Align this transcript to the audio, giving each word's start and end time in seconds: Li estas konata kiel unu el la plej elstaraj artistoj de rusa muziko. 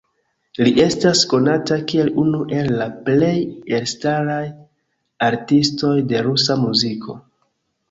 Li 0.67 0.71
estas 0.85 1.19
konata 1.33 1.77
kiel 1.91 2.09
unu 2.21 2.39
el 2.61 2.71
la 2.79 2.87
plej 3.11 3.35
elstaraj 3.81 4.41
artistoj 5.31 5.95
de 6.15 6.27
rusa 6.31 6.61
muziko. 6.67 7.21